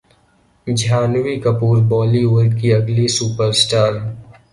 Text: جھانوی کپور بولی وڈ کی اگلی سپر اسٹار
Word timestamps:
جھانوی 0.67 1.35
کپور 1.43 1.77
بولی 1.89 2.23
وڈ 2.33 2.49
کی 2.59 2.67
اگلی 2.77 3.07
سپر 3.17 3.49
اسٹار 3.55 3.91